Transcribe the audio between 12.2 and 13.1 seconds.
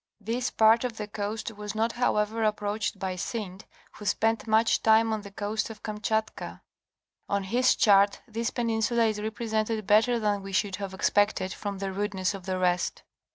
of the rést.